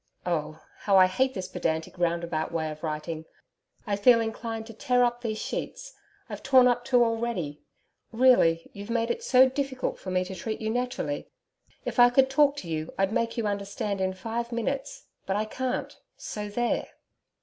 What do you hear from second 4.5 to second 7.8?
to tear up these sheets I've torn up two already.